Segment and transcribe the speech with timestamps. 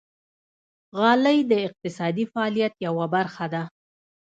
[0.99, 3.63] غالۍ د اقتصادي فعالیت یوه برخه ده.